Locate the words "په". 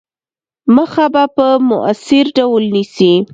1.35-1.47